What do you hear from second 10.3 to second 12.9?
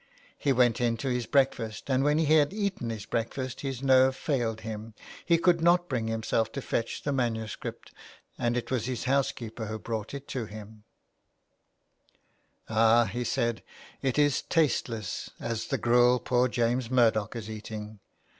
him. 183 A LETTER TO ROME."